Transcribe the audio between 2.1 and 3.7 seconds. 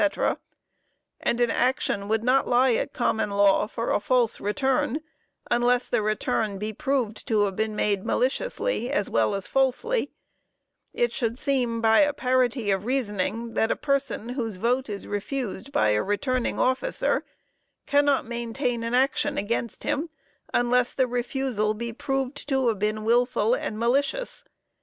not lie at common law